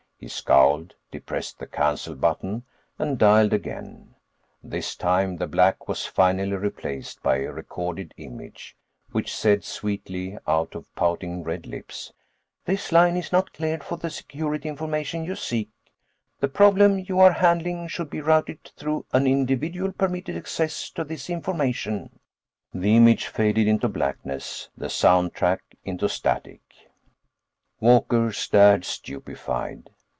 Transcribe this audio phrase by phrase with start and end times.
[0.23, 2.61] He scowled, depressed the cancel button,
[2.99, 4.13] and dialed again;
[4.63, 8.77] this time, the black was finally replaced by a recorded image,
[9.11, 12.13] which said, sweetly out of pouting red lips,
[12.65, 15.71] "This line is not cleared for the Security Information you seek.
[16.39, 21.31] The problem you are handling should be routed through an individual permitted access to this
[21.31, 22.19] information."
[22.75, 26.61] The image faded into blackness, the sound track into static.
[27.79, 29.89] Walker stared, stupefied.